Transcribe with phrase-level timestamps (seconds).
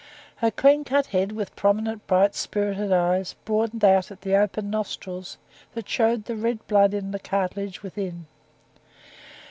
[0.37, 5.37] Her clean cut head, with prominent, bright, spirited eyes, broadened out at the open nostrils,
[5.75, 8.25] that showed the red blood in the cartilage within.